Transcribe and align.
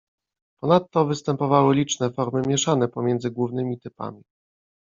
Ponadto 0.61 1.05
występowały 1.05 1.75
liczne 1.75 2.09
formy 2.11 2.41
mieszane 2.47 2.87
pomiędzy 2.87 3.31
głównymi 3.31 3.79
typami. 3.79 4.23